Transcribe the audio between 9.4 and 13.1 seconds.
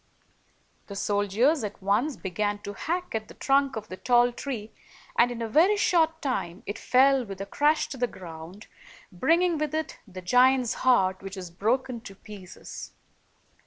with it the giant's heart, which was broken to pieces.